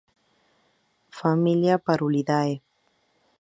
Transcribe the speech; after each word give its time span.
Familia: 1.19 1.77
Parulidae 1.77 2.53